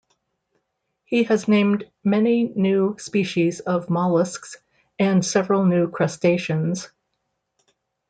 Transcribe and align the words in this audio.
He 1.05 1.25
has 1.25 1.47
named 1.47 1.87
many 2.03 2.45
new 2.45 2.95
species 2.97 3.59
of 3.59 3.85
molluscs 3.85 4.55
and 4.97 5.23
several 5.23 5.63
new 5.63 5.91
crustaceans. 5.91 6.89